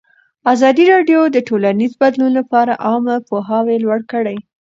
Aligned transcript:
ازادي 0.53 0.83
راډیو 0.93 1.21
د 1.29 1.37
ټولنیز 1.47 1.91
بدلون 2.01 2.31
لپاره 2.39 2.73
عامه 2.87 3.15
پوهاوي 3.29 3.77
لوړ 3.83 3.99
کړی. 4.11 4.37